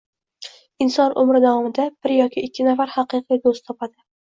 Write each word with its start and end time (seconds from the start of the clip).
Inson 0.85 1.13
umri 1.25 1.41
davomida 1.43 1.87
bir 2.09 2.15
yoki 2.15 2.45
ikki 2.49 2.69
nafar 2.71 2.95
haqiqiy 2.97 3.45
doʻst 3.47 3.71
topadi. 3.71 3.99